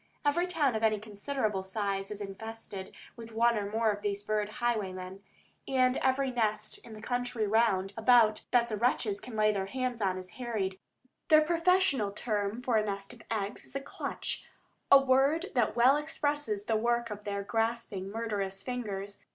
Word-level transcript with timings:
Every 0.25 0.47
town 0.47 0.73
of 0.75 0.81
any 0.81 0.97
considerable 0.99 1.61
size 1.61 2.09
is 2.09 2.21
infested 2.21 2.91
with 3.15 3.33
one 3.33 3.55
or 3.55 3.69
more 3.69 3.91
of 3.91 4.01
these 4.01 4.23
bird 4.23 4.49
highwaymen, 4.53 5.21
and 5.67 5.97
every 5.97 6.31
nest 6.31 6.79
in 6.79 6.93
the 6.93 7.03
country 7.03 7.45
round 7.45 7.93
about 7.95 8.43
that 8.49 8.67
the 8.67 8.77
wretches 8.77 9.21
can 9.21 9.35
lay 9.35 9.53
hands 9.53 10.01
on 10.01 10.17
is 10.17 10.31
harried. 10.41 10.79
Their 11.27 11.41
professional 11.43 12.09
term 12.11 12.63
for 12.63 12.77
a 12.77 12.83
nest 12.83 13.13
of 13.13 13.21
eggs 13.29 13.63
is 13.63 13.75
"a 13.75 13.79
clutch," 13.79 14.43
a 14.91 14.99
word 14.99 15.51
that 15.53 15.75
well 15.75 15.97
expresses 15.97 16.63
the 16.65 16.77
work 16.77 17.11
of 17.11 17.23
their 17.23 17.43
grasping, 17.43 18.09
murderous 18.09 18.63
fingers. 18.63 19.19